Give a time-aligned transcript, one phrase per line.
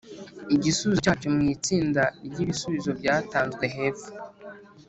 [0.55, 4.11] igisubizo cyacyo mu itsinda ry’ibisubizo byatanzwe hepfo.